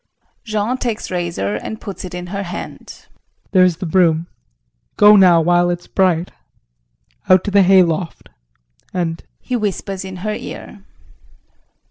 JEAN 0.43 0.77
[Takes 0.79 1.11
razor 1.11 1.53
and 1.57 1.79
puts 1.79 2.03
it 2.03 2.15
in 2.15 2.25
her 2.25 2.41
hand]. 2.41 3.05
There 3.51 3.63
is 3.63 3.77
the 3.77 3.85
broom, 3.85 4.25
go 4.97 5.15
now 5.15 5.41
while 5.41 5.69
it's 5.69 5.85
bright 5.85 6.31
out 7.29 7.43
to 7.43 7.51
the 7.51 7.61
hay 7.61 7.83
loft 7.83 8.27
and 8.95 9.23
[He 9.39 9.55
whispers 9.55 10.03
in 10.03 10.15
her 10.25 10.33
ear. 10.33 10.83